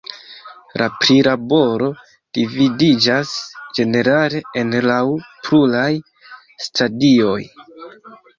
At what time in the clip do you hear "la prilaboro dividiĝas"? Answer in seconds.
0.81-3.33